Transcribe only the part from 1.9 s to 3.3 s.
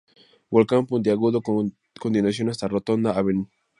continuación hasta Rotonda Av.